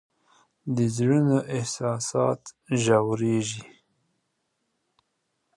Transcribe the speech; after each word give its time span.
د 0.75 0.77
زړونو 0.95 1.37
احساسات 1.55 2.41
ژورېږي 2.83 3.63